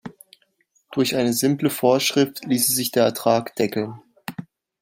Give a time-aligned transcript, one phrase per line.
[0.93, 4.01] Durch eine simple Vorschrift ließe sich der Ertrag deckeln.